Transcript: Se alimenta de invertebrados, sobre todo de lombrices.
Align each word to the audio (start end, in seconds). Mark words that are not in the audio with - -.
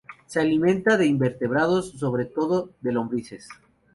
Se 0.25 0.39
alimenta 0.39 0.97
de 0.97 1.05
invertebrados, 1.05 1.91
sobre 1.91 2.25
todo 2.25 2.71
de 2.81 2.91
lombrices. 2.91 3.47